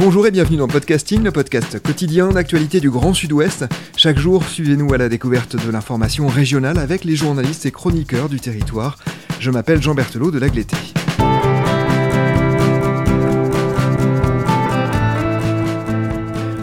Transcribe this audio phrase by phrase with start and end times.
[0.00, 3.64] Bonjour et bienvenue dans Podcasting, le podcast quotidien d'actualité du Grand Sud-Ouest.
[3.96, 8.38] Chaque jour, suivez-nous à la découverte de l'information régionale avec les journalistes et chroniqueurs du
[8.38, 8.96] territoire.
[9.40, 10.76] Je m'appelle Jean Berthelot de l'Agleté.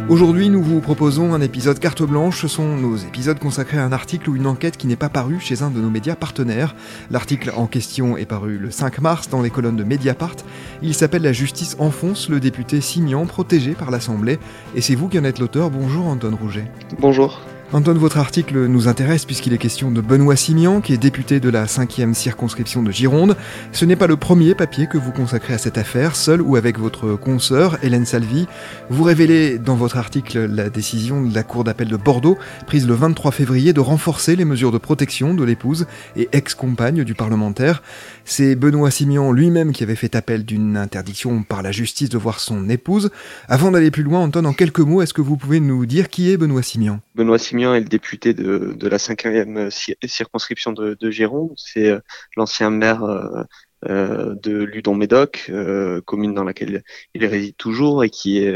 [0.07, 2.41] Aujourd'hui, nous vous proposons un épisode carte blanche.
[2.41, 5.39] Ce sont nos épisodes consacrés à un article ou une enquête qui n'est pas paru
[5.39, 6.75] chez un de nos médias partenaires.
[7.09, 10.35] L'article en question est paru le 5 mars dans les colonnes de Mediapart.
[10.83, 14.37] Il s'appelle La justice enfonce le député Simian protégé par l'Assemblée.
[14.75, 15.71] Et c'est vous qui en êtes l'auteur.
[15.71, 16.65] Bonjour Anton Rouget.
[16.99, 17.41] Bonjour.
[17.73, 21.49] Antoine, votre article nous intéresse puisqu'il est question de Benoît Simian, qui est député de
[21.49, 23.35] la 5e circonscription de Gironde.
[23.71, 26.77] Ce n'est pas le premier papier que vous consacrez à cette affaire, seul ou avec
[26.77, 28.47] votre consoeur, Hélène Salvi.
[28.89, 32.93] Vous révélez dans votre article la décision de la Cour d'appel de Bordeaux, prise le
[32.93, 37.81] 23 février, de renforcer les mesures de protection de l'épouse et ex-compagne du parlementaire.
[38.25, 42.39] C'est Benoît Simian lui-même qui avait fait appel d'une interdiction par la justice de voir
[42.39, 43.09] son épouse.
[43.49, 46.31] Avant d'aller plus loin, Antoine, en quelques mots, est-ce que vous pouvez nous dire qui
[46.31, 46.99] est Benoît Simian?
[47.15, 49.69] Benoît Simian est le député de, de la cinquième
[50.05, 51.53] circonscription de, de Gironde.
[51.57, 51.99] C'est euh,
[52.35, 53.43] l'ancien maire euh,
[53.87, 58.55] euh, de Ludon-Médoc, euh, commune dans laquelle il réside toujours et qui est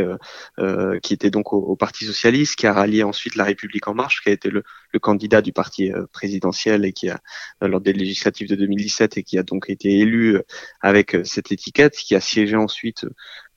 [0.59, 4.21] euh, qui était donc au, Parti socialiste, qui a rallié ensuite la République en marche,
[4.23, 7.19] qui a été le, le candidat du parti présidentiel et qui a
[7.61, 10.39] lors des législatives de 2017 et qui a donc été élu
[10.81, 13.05] avec cette étiquette, qui a siégé ensuite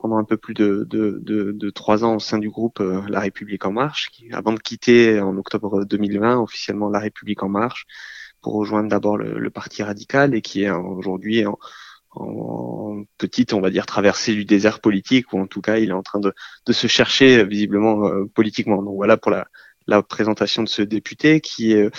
[0.03, 3.21] pendant un peu plus de, de, de, de trois ans au sein du groupe La
[3.21, 7.87] République en marche, qui, avant de quitter en octobre 2020 officiellement La République en marche
[8.43, 11.57] pour rejoindre d'abord le, parti radical et qui est aujourd'hui en,
[12.11, 15.93] en, petite, on va dire, traversée du désert politique, ou en tout cas, il est
[15.93, 16.35] en train de,
[16.67, 18.83] de se chercher visiblement euh, politiquement.
[18.83, 19.47] Donc voilà pour la,
[19.87, 21.91] la présentation de ce député qui est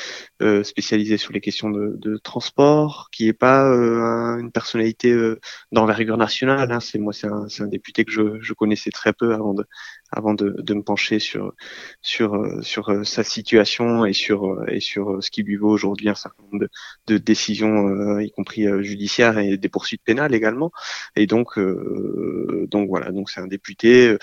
[0.42, 5.40] euh, spécialisé sur les questions de, de transport, qui est pas euh, une personnalité euh,
[5.72, 6.72] d'envergure nationale.
[6.72, 6.80] Hein.
[6.80, 9.66] C'est moi, c'est un, un, député que je, je, connaissais très peu avant de,
[10.12, 11.54] avant de, de me pencher sur
[12.02, 15.70] sur euh, sur euh, sa situation et sur euh, et sur ce qui lui vaut
[15.70, 16.70] aujourd'hui un certain nombre de,
[17.14, 20.72] de décisions, y compris judiciaires et des poursuites pénales également.
[21.16, 24.18] Et donc donc voilà, donc c'est un député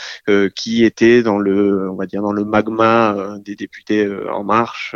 [0.57, 4.95] qui était dans le on va dire dans le magma des députés en marche,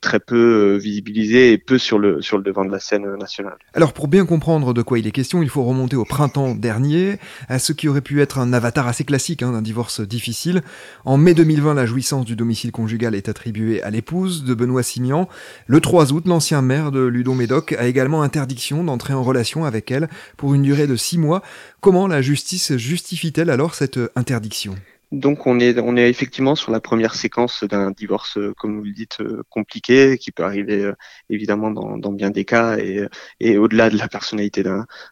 [0.00, 3.56] très peu visibilisé et peu sur le devant de la scène nationale.
[3.74, 7.18] Alors pour bien comprendre de quoi il est question, il faut remonter au printemps dernier,
[7.48, 10.62] à ce qui aurait pu être un avatar assez classique hein, d'un divorce difficile.
[11.04, 15.28] En mai 2020, la jouissance du domicile conjugal est attribuée à l'épouse de Benoît Simian.
[15.66, 20.08] Le 3 août, l'ancien maire de Ludon-Médoc a également interdiction d'entrer en relation avec elle
[20.36, 21.42] pour une durée de 6 mois.
[21.80, 24.74] Comment la justice justifie-t-elle alors cette interdiction?
[25.12, 28.84] Donc on est on est effectivement sur la première séquence d'un divorce, euh, comme vous
[28.84, 30.94] le dites, euh, compliqué, qui peut arriver euh,
[31.30, 33.06] évidemment dans, dans bien des cas et,
[33.38, 34.64] et au-delà de la personnalité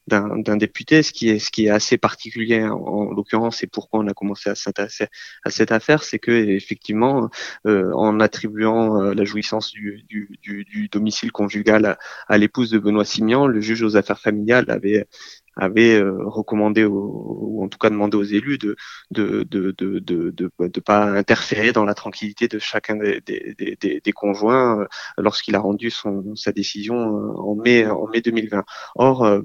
[0.09, 1.03] d'un député.
[1.03, 4.51] Ce qui est ce qui est assez particulier en, l'occurrence et pourquoi on a commencé
[4.51, 5.07] à s'intéresser
[5.45, 7.31] à cette affaire, c'est que effectivement
[7.65, 13.05] en attribuant la jouissance du, du, du, du domicile conjugal à, à l'épouse de Benoît
[13.05, 15.07] Simian, le juge aux affaires familiales avait
[15.57, 18.77] avait euh, recommandé ou en tout cas demandé aux élus de
[19.11, 24.01] de de de de, de pas interférer dans la tranquillité de chacun des, des, des,
[24.01, 24.87] des conjoints euh,
[25.19, 28.65] lorsqu'il a rendu son sa décision euh, en mai en mai 2020.
[28.97, 29.43] Or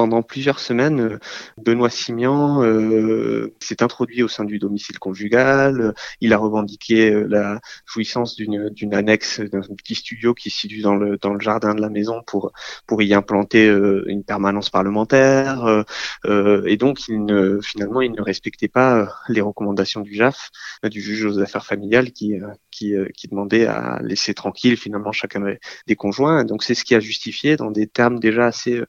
[0.00, 1.18] pendant plusieurs semaines, euh,
[1.58, 5.92] Benoît Simian euh, s'est introduit au sein du domicile conjugal.
[6.22, 10.94] Il a revendiqué euh, la jouissance d'une, annexe, d'un petit studio qui se situe dans
[10.94, 12.52] le, dans le jardin de la maison pour,
[12.86, 13.66] pour y implanter
[14.06, 15.84] une permanence parlementaire.
[16.24, 20.50] et donc, finalement, il ne respectait pas les recommandations du JAF,
[20.84, 22.34] du juge aux affaires familiales, qui,
[22.70, 25.42] qui, qui demandait à laisser tranquille finalement chacun
[25.86, 26.44] des conjoints.
[26.44, 28.82] Donc, c'est ce qui a justifié, dans des termes déjà assez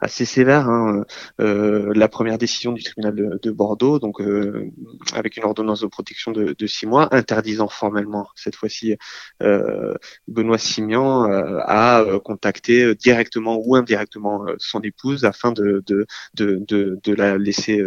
[0.00, 0.68] assez sévère.
[0.68, 1.04] Hein,
[1.40, 4.70] euh, la première décision du tribunal de, de Bordeaux, donc euh,
[5.14, 8.96] avec une ordonnance de protection de, de, six mois, interdisant formellement cette fois-ci
[9.42, 9.94] euh,
[10.28, 16.98] Benoît Simian euh, à euh, contacter directement ou indirectement son épouse afin de, de, de,
[17.02, 17.82] de la laisser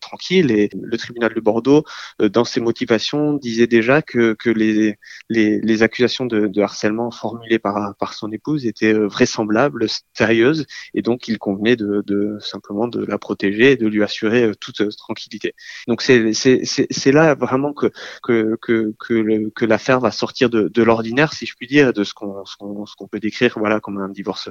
[0.00, 0.50] tranquille.
[0.50, 1.84] Et le tribunal de Bordeaux,
[2.18, 4.98] dans ses motivations, disait déjà que, que les,
[5.28, 11.02] les, les accusations de, de harcèlement formulées par, par son épouse étaient vraisemblables, sérieuses, et
[11.02, 14.96] donc il qu'il convenait de, de, simplement de la protéger et de lui assurer toute
[14.96, 15.54] tranquillité.
[15.88, 17.90] Donc c'est là vraiment que
[18.22, 22.04] que que que, que l'affaire va sortir de, de l'ordinaire, si je puis dire, de
[22.04, 22.56] ce qu'on ce
[22.96, 24.50] qu'on peut décrire voilà comme un divorce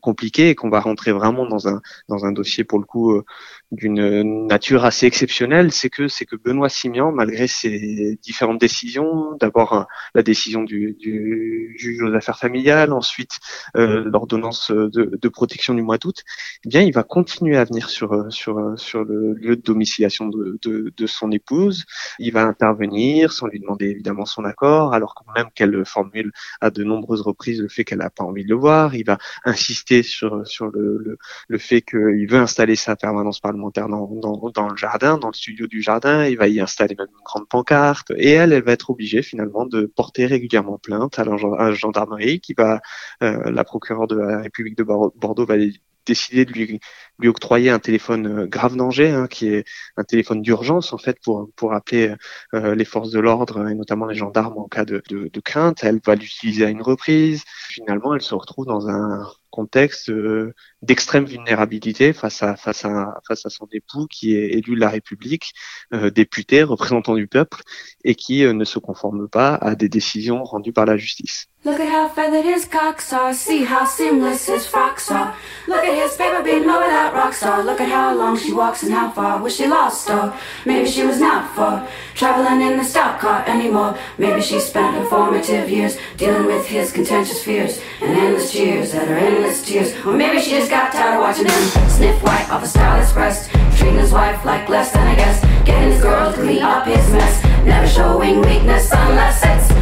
[0.00, 3.22] compliqué et qu'on va rentrer vraiment dans un dans un dossier pour le coup
[3.72, 9.86] d'une nature assez exceptionnelle, c'est que c'est que Benoît Simian, malgré ses différentes décisions, d'abord
[10.14, 13.38] la décision du, du juge aux affaires familiales, ensuite
[13.76, 16.23] euh, l'ordonnance de, de, protection du mois d'août,
[16.64, 20.58] eh bien il va continuer à venir sur sur sur le lieu de domiciliation de,
[20.62, 21.84] de, de son épouse.
[22.18, 26.84] Il va intervenir sans lui demander évidemment son accord, alors même qu'elle formule à de
[26.84, 28.94] nombreuses reprises le fait qu'elle n'a pas envie de le voir.
[28.94, 31.18] Il va insister sur sur le le,
[31.48, 35.34] le fait qu'il veut installer sa permanence parlementaire dans, dans, dans le jardin, dans le
[35.34, 36.24] studio du jardin.
[36.26, 39.66] Il va y installer même une grande pancarte et elle, elle va être obligée finalement
[39.66, 42.80] de porter régulièrement plainte à la gendarmerie qui va,
[43.22, 45.56] euh, la procureure de la République de Bordeaux va
[46.06, 46.80] décider de lui,
[47.24, 49.64] octroyer un téléphone euh, grave danger, hein, qui est
[49.96, 52.14] un téléphone d'urgence en fait pour pour appeler
[52.54, 55.84] euh, les forces de l'ordre et notamment les gendarmes en cas de, de, crainte.
[55.84, 57.44] Elle va l'utiliser à une reprise.
[57.68, 60.52] Finalement, elle se retrouve dans un contexte euh,
[60.82, 64.90] d'extrême vulnérabilité face à face à face à son époux qui est élu de la
[64.90, 65.52] République,
[65.92, 67.62] euh, député, représentant du peuple
[68.02, 71.46] et qui euh, ne se conforme pas à des décisions rendues par la justice.
[71.64, 75.34] Look at how feathered his cocks are, see how seamless his frocks are.
[75.66, 77.64] Look at his paper being over that rock star.
[77.64, 80.34] Look at how long she walks and how far was she lost or
[80.66, 83.96] maybe she was not for traveling in the stock car anymore.
[84.18, 89.08] Maybe she spent her formative years dealing with his contentious fears and endless cheers at
[89.08, 89.94] her endless tears.
[90.04, 93.50] Or maybe she just got tired of watching him sniff white off a starless breast,
[93.78, 97.10] treating his wife like less than a guest, getting his girl to clean up his
[97.10, 99.73] mess, never showing weakness unless it's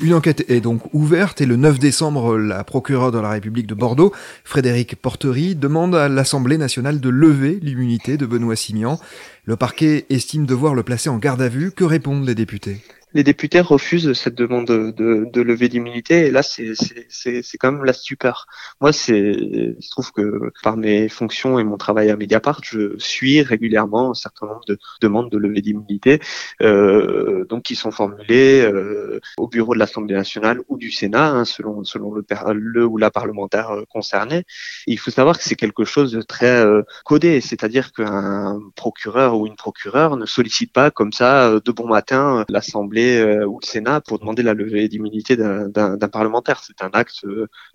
[0.00, 3.74] Une enquête est donc ouverte et le 9 décembre, la procureure de la République de
[3.74, 4.12] Bordeaux,
[4.44, 9.00] Frédéric Portery, demande à l'Assemblée nationale de lever l'immunité de Benoît Simian.
[9.44, 11.72] Le parquet estime devoir le placer en garde à vue.
[11.72, 12.80] Que répondent les députés?
[13.14, 14.90] Les députés refusent cette demande de,
[15.32, 18.46] de, levée d'immunité et là c'est quand même la stupeur.
[18.80, 23.42] Moi c'est je trouve que par mes fonctions et mon travail à Mediapart, je suis
[23.42, 26.20] régulièrement un certain nombre de demandes de levée d'immunité
[26.62, 31.44] euh, donc qui sont formulées euh, au bureau de l'Assemblée nationale ou du Sénat hein,
[31.44, 34.44] selon selon le, le ou la parlementaire euh, concerné.
[34.86, 39.46] il faut savoir que c'est quelque chose de très euh, codé, c'est-à-dire qu'un procureur ou
[39.46, 44.00] une procureure ne sollicite pas comme ça de bon matin l'Assemblée euh, ou le Sénat
[44.00, 46.62] pour demander la levée d'immunité d'un parlementaire.
[46.62, 47.24] C'est un acte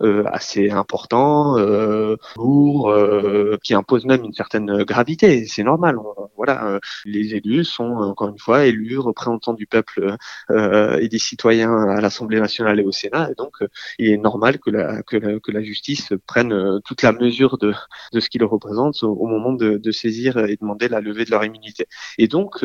[0.02, 2.94] euh, assez important, euh, lourd,
[3.62, 5.46] qui impose même une certaine gravité.
[5.46, 5.96] C'est normal.
[6.36, 10.16] voilà, les élus sont encore une fois élus, représentants du peuple
[10.50, 13.30] et des citoyens à l'Assemblée nationale et au Sénat.
[13.30, 13.56] Et donc,
[13.98, 17.72] il est normal que la, que la, que la justice prenne toute la mesure de,
[18.12, 21.44] de ce qu'ils représentent au, moment de, de, saisir et demander la levée de leur
[21.44, 21.86] immunité.
[22.18, 22.64] Et donc,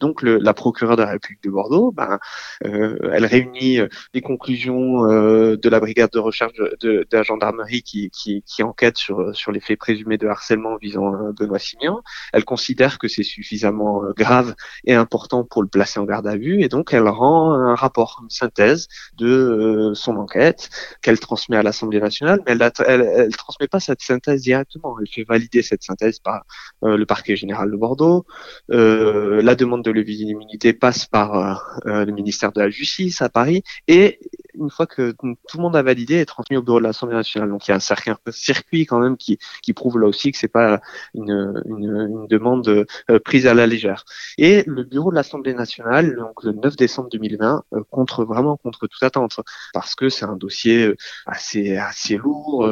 [0.00, 2.18] donc le, la procureure de la République de Bordeaux ben,
[2.64, 7.82] euh, elle réunit euh, les conclusions euh, de la brigade de recherche de, la gendarmerie
[7.82, 12.02] qui, qui, qui, enquête sur, sur les faits présumés de harcèlement visant Benoît Simian.
[12.32, 14.54] Elle considère que c'est suffisamment grave
[14.84, 18.20] et important pour le placer en garde à vue et donc elle rend un rapport,
[18.22, 23.68] une synthèse de son enquête qu'elle transmet à l'Assemblée nationale, mais elle, elle, elle, transmet
[23.68, 24.96] pas cette synthèse directement.
[25.00, 26.44] Elle fait valider cette synthèse par
[26.82, 28.24] le parquet général de Bordeaux.
[28.68, 33.62] la demande de levée d'immunité passe par euh, le ministère de la Justice à Paris,
[33.88, 34.18] et
[34.54, 37.48] une fois que tout le monde a validé, est transmis au bureau de l'Assemblée nationale.
[37.48, 40.38] Donc il y a un certain circuit quand même qui, qui prouve là aussi que
[40.38, 40.80] c'est pas
[41.14, 44.04] une, une, une, demande euh, prise à la légère.
[44.38, 48.86] Et le bureau de l'Assemblée nationale, donc le 9 décembre 2020, euh, contre vraiment contre
[48.86, 49.40] toute attente,
[49.72, 50.94] parce que c'est un dossier
[51.26, 52.66] assez assez lourd,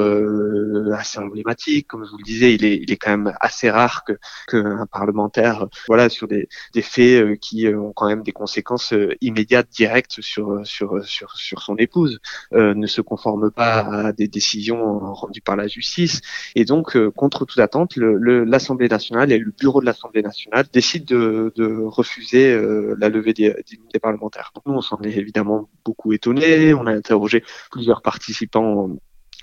[0.95, 4.05] assez emblématique, comme je vous le disais, il est il est quand même assez rare
[4.05, 4.19] que
[4.49, 9.69] qu'un parlementaire, voilà, sur des des faits qui ont quand même des conséquences euh, immédiate,
[9.71, 12.21] directe sur sur sur sur son épouse,
[12.53, 14.83] euh, ne se conforme pas à des décisions
[15.21, 16.21] rendues par la justice,
[16.55, 21.07] et donc euh, contre toute attente, l'Assemblée nationale et le bureau de l'Assemblée nationale décident
[21.15, 21.67] de, de
[21.99, 22.45] refuser
[22.99, 23.55] la levée des,
[23.93, 24.53] des parlementaires.
[24.67, 26.75] Nous, on s'en est évidemment beaucoup étonnés.
[26.75, 28.91] On a interrogé plusieurs participants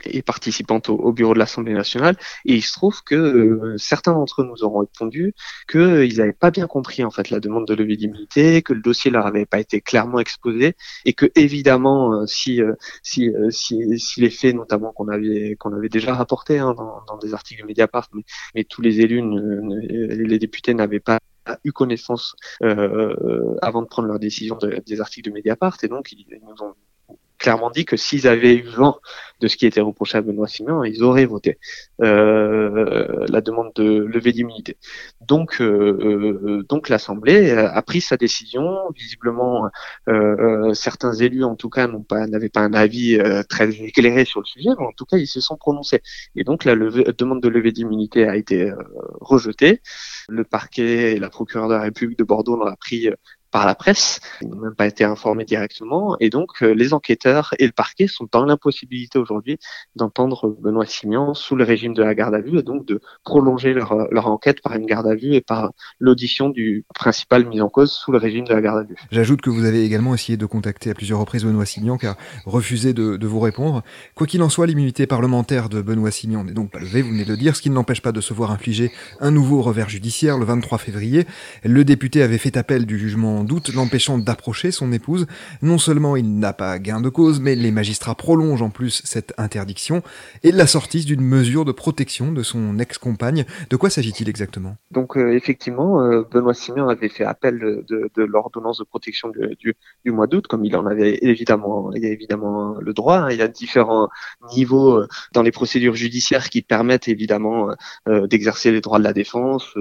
[0.06, 2.16] et participantes au, bureau de l'Assemblée nationale.
[2.46, 5.34] Et il se trouve que euh, certains d'entre eux nous ont répondu
[5.70, 9.12] qu'ils n'avaient pas bien compris en fait la demande de levée d'immunité, que le dossier
[9.12, 10.75] leur avait pas été clairement exposé,
[11.06, 15.74] et que évidemment, euh, si, euh, si, si, si, les faits, notamment qu'on avait qu'on
[15.74, 18.24] avait déjà rapportés hein, dans, dans, des articles de Mediapart, mais,
[18.56, 21.20] mais tous les élus, les députés n'avaient pas
[21.63, 26.63] eu connaissance avant de prendre leur décision des articles de Mediapart et donc ils nous
[26.63, 26.74] ont
[27.38, 29.00] clairement dit que s'ils avaient eu vent
[29.39, 31.60] de ce qui était reproché à Benoît Simon, ils auraient voté
[32.01, 34.77] euh, la demande de levée d'immunité.
[35.22, 38.77] Donc, euh, euh donc l'Assemblée a pris sa décision.
[38.96, 39.70] Visiblement,
[40.08, 40.12] euh,
[40.70, 44.39] euh, certains élus, en tout cas, n'ont pas n'avaient pas un avis très éclairé sur
[44.41, 46.01] le sujet, mais en tout cas, ils se sont prononcés.
[46.36, 48.72] Et donc, la demande de levée d'immunité a été
[49.22, 49.82] rejetée.
[50.29, 53.10] Le parquet et la procureure de la République de Bordeaux l'ont pris
[53.58, 57.56] par la presse, ils n'ont même pas été informés directement, et donc euh, les enquêteurs
[57.58, 59.58] et le parquet sont dans l'impossibilité aujourd'hui
[59.96, 63.74] d'entendre Benoît Simian sous le régime de la garde à vue, et donc de prolonger
[63.74, 67.68] leur, leur enquête par une garde à vue et par l'audition du principal mis en
[67.68, 68.96] cause sous le régime de la garde à vue.
[69.10, 72.94] J'ajoute que vous avez également essayé de contacter à plusieurs reprises Benoît Simian, car refusé
[72.94, 73.82] de, de vous répondre.
[74.14, 77.26] Quoi qu'il en soit, l'immunité parlementaire de Benoît Simian n'est donc pas levée, vous venez
[77.26, 79.90] de le dire, ce qui ne l'empêche pas de se voir infliger un nouveau revers
[79.90, 81.26] judiciaire le 23 février.
[81.64, 85.25] Le député avait fait appel du jugement doute l'empêchant d'approcher son épouse.
[85.62, 89.34] Non seulement il n'a pas gain de cause, mais les magistrats prolongent en plus cette
[89.38, 90.04] interdiction
[90.44, 93.46] et la sortie d'une mesure de protection de son ex-compagne.
[93.70, 94.77] De quoi s'agit-il exactement?
[94.92, 99.75] Donc euh, effectivement, euh, Benoît Simeon avait fait appel de, l'ordonnance de protection du,
[100.12, 103.18] mois d'août, comme il en avait évidemment, il a évidemment le droit.
[103.18, 103.32] Hein.
[103.32, 104.10] Il y a différents
[104.54, 107.70] niveaux euh, dans les procédures judiciaires qui permettent évidemment
[108.08, 109.75] d'exercer les droits de la défense,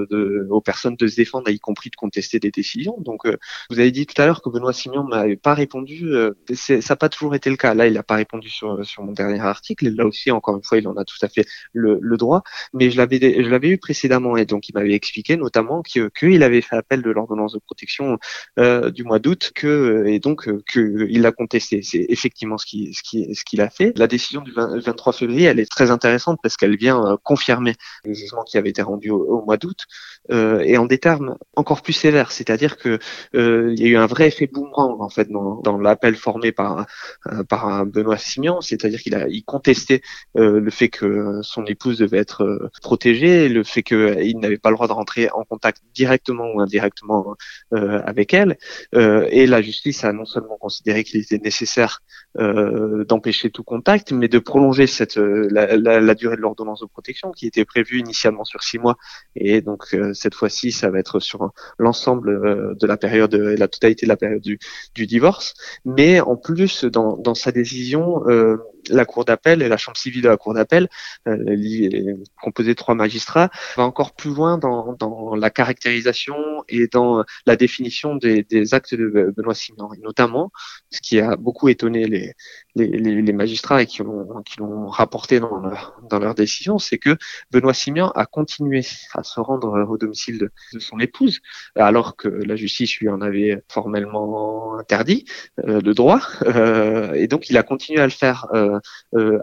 [0.51, 2.97] aux personnes de se défendre, y compris de contester des décisions.
[3.01, 3.27] Donc
[3.71, 6.07] vous avez dit tout à l'heure que Benoît Simion m'avait pas répondu.
[6.15, 7.75] Euh, ça n'a pas toujours été le cas.
[7.75, 9.89] Là, il n'a pas répondu sur, sur mon dernier article.
[9.91, 12.43] Là aussi, encore une fois, il en a tout à fait le, le droit.
[12.73, 16.61] Mais je l'avais je l'avais eu précédemment et donc il m'avait expliqué notamment qu'il avait
[16.61, 18.19] fait appel de l'ordonnance de protection
[18.59, 21.83] euh, du mois d'août que et donc euh, que il l'a contesté.
[21.83, 23.93] C'est effectivement ce qui ce qui ce qu'il a fait.
[23.97, 27.75] La décision du 23 février, elle est très intéressante parce qu'elle vient euh, confirmer
[28.05, 29.85] le jugement qui avait été rendu au, au mois d'août
[30.31, 32.33] euh, et en des termes encore plus sévères.
[32.33, 32.99] C'est-à-dire que
[33.37, 36.53] euh, il y a eu un vrai effet boomerang en fait dans, dans l'appel formé
[36.53, 36.87] par
[37.27, 40.01] euh, par Benoît Simian, c'est-à-dire qu'il a il contestait
[40.37, 44.77] euh, le fait que son épouse devait être protégée, le fait qu'il n'avait pas le
[44.77, 47.35] droit de rentrer en contact directement ou indirectement
[47.73, 48.57] avec elle,
[48.93, 52.01] et la justice a non seulement considéré qu'il était nécessaire
[52.39, 57.33] d'empêcher tout contact, mais de prolonger cette la, la, la durée de l'ordonnance de protection
[57.33, 58.97] qui était prévue initialement sur six mois,
[59.35, 64.07] et donc cette fois-ci ça va être sur l'ensemble de la période de la totalité
[64.07, 64.59] de la période du,
[65.07, 65.55] divorce.
[65.85, 68.57] Mais en plus, dans, dans sa décision, euh,
[68.89, 70.89] la cour d'appel et la chambre civile de la cour d'appel,
[71.29, 76.37] euh, composée de trois magistrats, va encore plus loin dans, dans, la caractérisation
[76.69, 79.55] et dans la définition des, des actes de Benoît.
[79.97, 80.53] Et notamment,
[80.91, 82.35] ce qui a beaucoup étonné les,
[82.75, 84.57] les, les magistrats et qui l'ont qui
[84.89, 87.17] rapporté dans leur, dans leur décision, c'est que
[87.51, 88.83] Benoît Simian a continué
[89.15, 91.41] à se rendre au domicile de, de, son épouse,
[91.75, 95.25] alors que la justice lui en avait formellement interdit
[95.65, 98.76] euh, le droit, euh, et donc il a continué à le faire euh,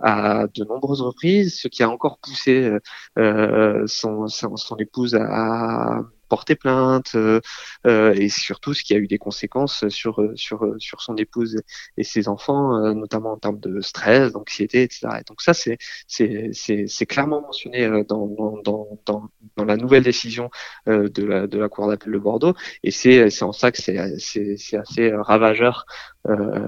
[0.02, 2.72] à de nombreuses reprises, ce qui a encore poussé
[3.18, 6.02] euh, son, son, son, épouse à,
[6.34, 7.42] porter plainte euh,
[7.86, 11.62] euh, et surtout ce qui a eu des conséquences sur sur sur son épouse
[11.96, 15.10] et ses enfants, euh, notamment en termes de stress, d'anxiété, etc.
[15.20, 18.26] Et donc ça c'est c'est c'est c'est clairement mentionné dans
[18.64, 20.50] dans dans dans la nouvelle décision
[20.88, 24.18] de la de la cour d'appel de Bordeaux et c'est c'est en ça que c'est
[24.18, 25.86] c'est c'est assez ravageur.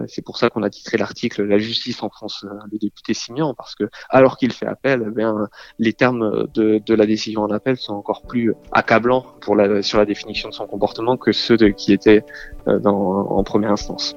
[0.08, 3.86] C'est pour ça qu'on a titré l'article La justice enfonce le député Simian parce que
[4.10, 5.24] alors qu'il fait appel, eh
[5.80, 10.06] les termes de de la décision en appel sont encore plus accablants pour sur la
[10.06, 12.24] définition de son comportement que ceux de, qui étaient
[12.68, 14.16] euh, dans, en première instance.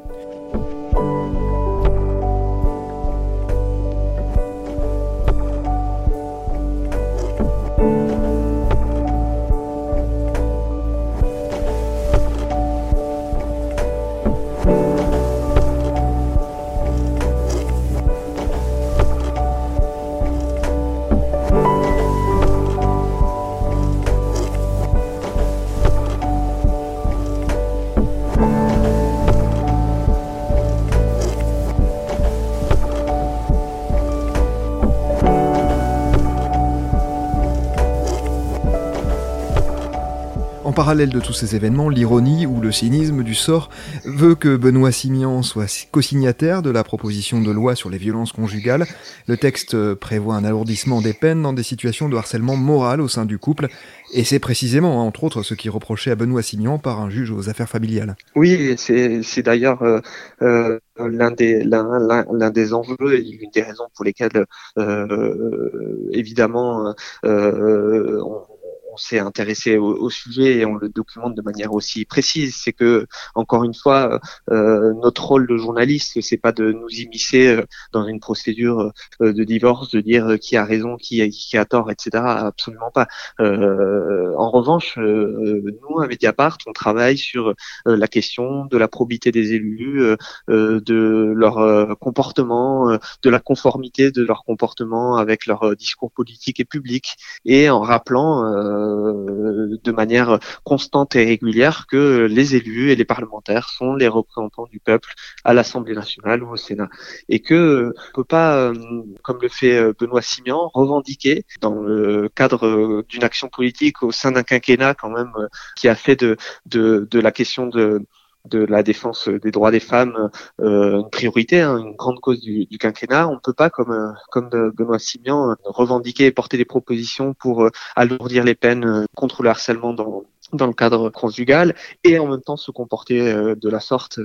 [40.88, 43.68] Parallèle de tous ces événements, l'ironie ou le cynisme du sort
[44.07, 48.87] veut que Benoît Simian soit co-signataire de la proposition de loi sur les violences conjugales.
[49.26, 53.26] Le texte prévoit un alourdissement des peines dans des situations de harcèlement moral au sein
[53.26, 53.68] du couple,
[54.14, 57.50] et c'est précisément, entre autres, ce qui reproché à Benoît Simian par un juge aux
[57.50, 58.16] affaires familiales.
[58.35, 60.00] Oui, c'est d'ailleurs euh,
[60.40, 64.47] euh, l'un des, enjeux et une des raisons pour lesquelles,
[64.78, 68.58] euh, évidemment, on
[68.99, 72.57] s'est intéressé au, sujet et on le documente de manière aussi précise.
[72.57, 77.49] C'est que, encore une fois, euh, notre rôle de journaliste, c'est pas de nous immiscer
[77.49, 77.62] euh,
[77.93, 81.90] dans une procédure euh, de divorce, de dire qui a raison, qui, qui a tort,
[81.90, 82.23] etc.
[82.25, 83.07] Absolument pas.
[83.38, 90.17] en revanche, nous, à Mediapart, on travaille sur la question de la probité des élus,
[90.49, 97.17] de leur comportement, de la conformité de leur comportement avec leur discours politique et public,
[97.45, 103.95] et en rappelant de manière constante et régulière que les élus et les parlementaires sont
[103.95, 105.12] les représentants du peuple
[105.45, 106.88] à l'Assemblée nationale ou au Sénat,
[107.28, 108.75] et que on peut pas, euh,
[109.23, 114.33] comme le fait euh, Benoît Simian, revendiquer dans le cadre d'une action politique au sein
[114.33, 118.02] d'un quinquennat quand même euh, qui a fait de, de, de la question de
[118.49, 122.67] de la défense des droits des femmes euh, une priorité, hein, une grande cause du,
[122.67, 123.28] du, quinquennat.
[123.28, 127.64] On ne peut pas, comme euh, comme Benoît Simian, revendiquer et porter des propositions pour
[127.64, 131.75] euh, alourdir les peines contre le harcèlement dans dans le cadre conjugal
[132.05, 134.19] et en même temps se comporter de la sorte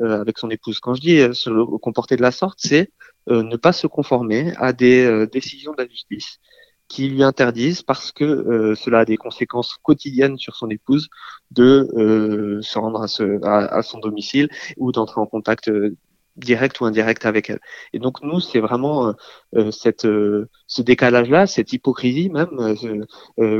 [0.00, 0.78] avec son épouse.
[0.78, 2.92] Quand je dis se comporter de la sorte, c'est
[3.26, 6.38] ne pas se conformer à des décisions de la justice
[6.88, 11.08] qui lui interdisent, parce que euh, cela a des conséquences quotidiennes sur son épouse,
[11.50, 15.96] de euh, se rendre à, ce, à, son domicile ou d'entrer en contact euh,
[16.36, 17.60] direct ou indirect avec elle.
[17.92, 19.12] Et donc nous, c'est vraiment euh,
[19.56, 22.50] euh, cette, euh, ce décalage-là, cette hypocrisie même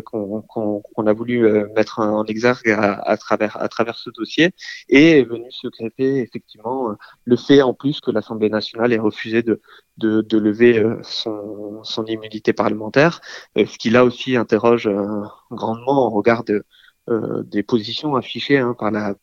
[0.04, 4.50] qu'on a voulu mettre en exergue à, travers, à travers ce dossier,
[4.88, 9.42] et est venu se greffer effectivement le fait en plus que l'Assemblée nationale ait refusé
[9.42, 9.60] de,
[9.98, 13.20] de, de lever son, son immunité parlementaire,
[13.56, 14.88] ce qui là aussi interroge
[15.50, 16.64] grandement au regard de,
[17.44, 19.14] des positions affichées hein, par la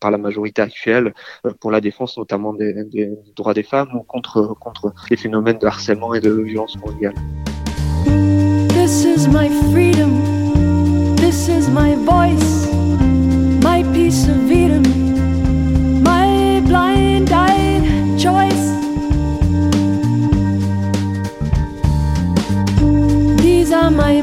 [0.00, 1.14] par la majorité actuelle
[1.46, 5.58] euh, pour la défense notamment des, des droits des femmes ou contre, contre les phénomènes
[5.58, 7.14] de harcèlement et de violence mondiale.
[8.68, 12.66] This is my freedom, this is my voice,
[13.62, 14.82] my piece of freedom,
[16.02, 18.70] my blind-eyed choice.
[23.42, 24.22] These are my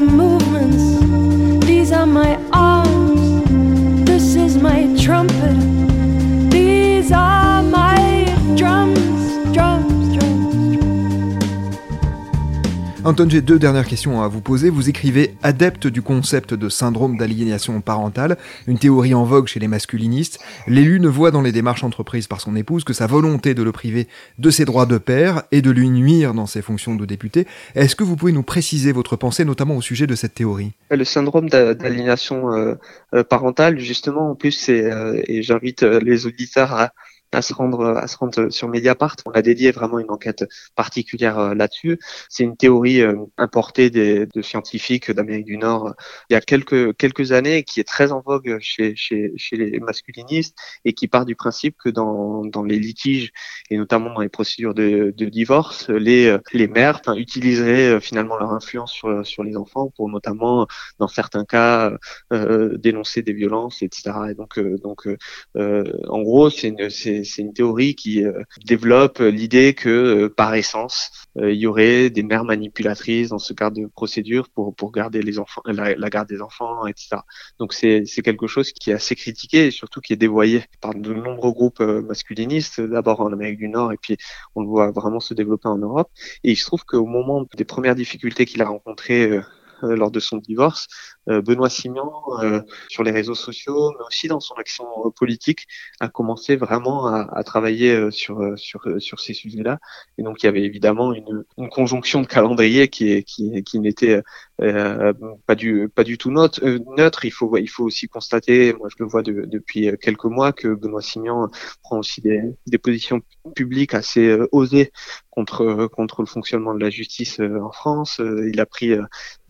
[13.08, 14.68] Anton, j'ai deux dernières questions à vous poser.
[14.68, 19.66] Vous écrivez adepte du concept de syndrome d'aliénation parentale, une théorie en vogue chez les
[19.66, 20.40] masculinistes.
[20.66, 23.72] L'élu ne voit dans les démarches entreprises par son épouse que sa volonté de le
[23.72, 27.46] priver de ses droits de père et de lui nuire dans ses fonctions de député.
[27.74, 30.72] Est-ce que vous pouvez nous préciser votre pensée, notamment au sujet de cette théorie?
[30.90, 32.74] Le syndrome d'aliénation euh,
[33.14, 36.92] euh, parentale, justement, en plus, euh, et j'invite les auditeurs à
[37.32, 39.16] à se rendre à se rendre sur Mediapart.
[39.26, 41.98] On a dédié vraiment une enquête particulière euh, là-dessus.
[42.28, 45.94] C'est une théorie euh, importée de scientifiques d'Amérique du Nord
[46.30, 49.80] il y a quelques quelques années qui est très en vogue chez chez, chez les
[49.80, 53.32] masculinistes et qui part du principe que dans dans les litiges
[53.70, 58.92] et notamment dans les procédures de, divorce, les les mères utiliseraient euh, finalement leur influence
[58.92, 60.66] sur sur les enfants pour notamment
[60.98, 61.92] dans certains cas
[62.32, 64.10] euh, dénoncer des violences, etc.
[64.30, 65.08] Et donc donc
[65.56, 70.54] euh, en gros c'est c'est c'est une théorie qui euh, développe l'idée que euh, par
[70.54, 74.92] essence, euh, il y aurait des mères manipulatrices dans ce cadre de procédure pour pour
[74.92, 77.18] garder les enfants, la, garde des enfants, etc.
[77.58, 81.12] Donc c'est quelque chose qui est assez critiqué et surtout qui est dévoyé par de
[81.12, 84.16] nombreux groupes masculinistes, d'abord en Amérique du Nord et puis
[84.54, 86.10] on le voit vraiment se développer en Europe.
[86.44, 89.40] Et il se trouve qu'au moment des premières difficultés qu'il a rencontrées
[89.82, 90.88] lors de son divorce,
[91.28, 92.10] Benoît Simian,
[92.42, 95.66] euh, sur les réseaux sociaux, mais aussi dans son action euh, politique,
[96.00, 99.78] a commencé vraiment à, à travailler sur, sur, sur ces sujets-là.
[100.16, 104.22] Et donc, il y avait évidemment une, une conjonction de calendrier qui, qui, qui n'était
[104.62, 105.12] euh,
[105.46, 106.60] pas du pas du tout neutre,
[106.96, 107.24] neutre.
[107.24, 110.68] Il faut il faut aussi constater, moi je le vois de, depuis quelques mois, que
[110.68, 111.48] Benoît Simian
[111.82, 113.20] prend aussi des, des positions
[113.54, 114.90] publiques assez osées
[115.30, 118.20] contre contre le fonctionnement de la justice en France.
[118.20, 118.96] Il a pris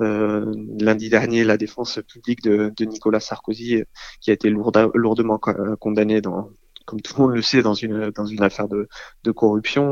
[0.01, 1.57] euh, lundi dernier la
[2.07, 3.85] publique de, de Nicolas Sarkozy, euh,
[4.21, 6.51] qui a été lourdement euh, condamné dans,
[6.89, 8.89] comme tout le monde le sait, dans une dans une affaire de,
[9.23, 9.85] de corruption,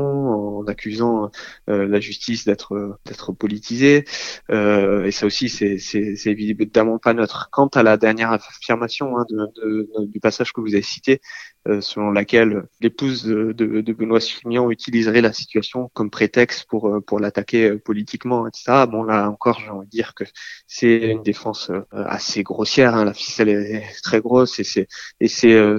[0.61, 1.29] en accusant
[1.69, 4.03] euh, la justice d'être d'être politisée.
[4.49, 7.49] Euh, et ça aussi, c'est c'est évidemment pas neutre.
[7.51, 11.21] Quant à la dernière affirmation hein, de, de, du passage que vous avez cité,
[11.67, 16.99] euh, selon laquelle l'épouse de, de, de, Benoît Simian utiliserait la situation comme prétexte pour
[17.05, 18.85] pour l'attaquer politiquement, etc.
[18.89, 20.23] Bon là encore, j'ai envie de dire que
[20.65, 22.95] c'est une défense assez grossière.
[22.95, 23.05] Hein.
[23.05, 24.87] La ficelle est très grosse et c'est
[25.19, 25.77] et c'est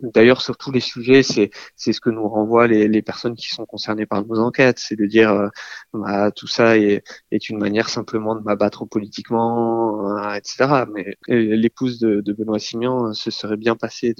[0.00, 4.06] d'ailleurs sur tous les sujets, c'est ce que nous renvoient les, personnes qui sont concernées
[4.06, 5.48] par nos enquêtes, c'est de dire euh,
[5.92, 10.84] bah, tout ça est, est une manière simplement de m'abattre politiquement, euh, etc.
[10.92, 14.14] Mais l'épouse de, de, Benoît Simian se serait bien passée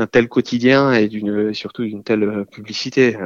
[0.00, 1.10] d'un tel quotidien et
[1.52, 3.16] surtout d'une telle publicité.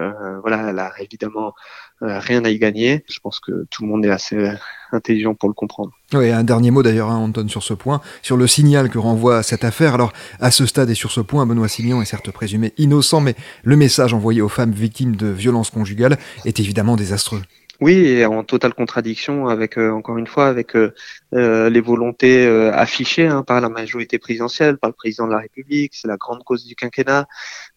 [0.40, 1.54] voilà, elle a évidemment
[2.00, 3.04] rien à y gagner.
[3.08, 4.50] Je pense que tout le monde est assez
[4.92, 5.92] intelligent pour le comprendre.
[6.12, 9.42] Oui, un dernier mot d'ailleurs, hein, Anton, sur ce point, sur le signal que renvoie
[9.42, 9.94] cette affaire.
[9.94, 13.34] Alors, à ce stade et sur ce point, Benoît Simian est certes présumé innocent, mais
[13.62, 17.42] le message envoyé aux femmes victimes de violences conjugales est évidemment désastreux.
[17.80, 20.94] Oui, et en totale contradiction avec, euh, encore une fois, avec euh,
[21.34, 25.92] euh, les volontés affichées hein, par la majorité présidentielle, par le président de la République.
[25.94, 27.26] C'est la grande cause du quinquennat.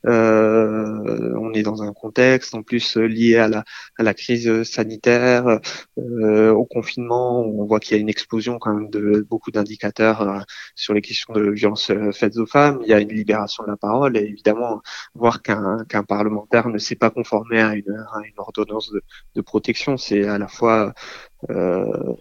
[0.04, 3.64] on est dans un contexte en plus lié à la,
[3.98, 5.60] à la crise sanitaire,
[5.98, 7.42] au confinement.
[7.42, 11.34] On voit qu'il y a une explosion quand même de beaucoup d'indicateurs sur les questions
[11.34, 12.80] de violences faites aux femmes.
[12.84, 14.82] Il y a une libération de la parole et évidemment
[15.16, 18.92] voir qu'un parlementaire ne s'est pas conformé à une, à une ordonnance
[19.36, 20.94] de protection c'est à la fois
[21.50, 22.14] euh,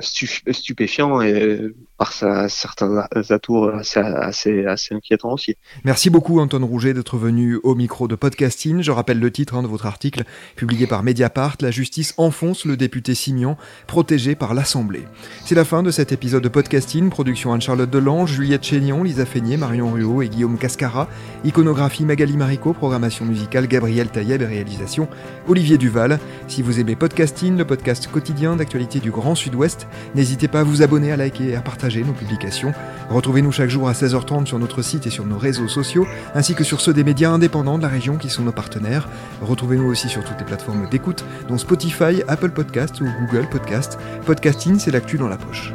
[0.00, 1.60] stupéfiant et
[1.96, 5.56] par sa, certains atours assez, assez, assez inquiétants aussi.
[5.84, 8.82] Merci beaucoup Anton Rouget d'être venu au micro de Podcasting.
[8.82, 10.24] Je rappelle le titre hein, de votre article
[10.56, 15.04] publié par Mediapart, La justice enfonce le député Simian, protégé par l'Assemblée.
[15.44, 19.56] C'est la fin de cet épisode de Podcasting, production Anne-Charlotte Delange, Juliette Chénion, Lisa Feignet,
[19.56, 21.08] Marion Ruot et Guillaume Cascara,
[21.44, 25.08] iconographie Magali Marico, programmation musicale Gabriel Taïeb et réalisation
[25.46, 26.18] Olivier Duval.
[26.48, 29.86] Si vous aimez Podcasting, le podcast quotidien actualité du Grand Sud-Ouest.
[30.16, 32.72] N'hésitez pas à vous abonner, à liker et à partager nos publications.
[33.10, 36.64] Retrouvez-nous chaque jour à 16h30 sur notre site et sur nos réseaux sociaux, ainsi que
[36.64, 39.08] sur ceux des médias indépendants de la région qui sont nos partenaires.
[39.42, 43.98] Retrouvez-nous aussi sur toutes les plateformes d'écoute, dont Spotify, Apple Podcast ou Google Podcast.
[44.26, 45.72] Podcasting, c'est l'actu dans la poche.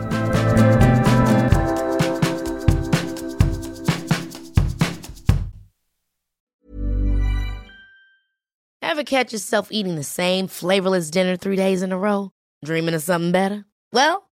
[8.82, 10.48] Ever catch yourself eating the same
[11.12, 12.32] dinner three days in a row?
[12.66, 13.64] Dreaming of something better?
[13.94, 14.29] Well,